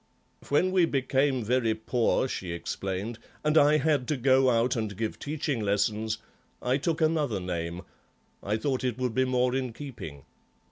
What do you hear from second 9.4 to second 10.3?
in keeping.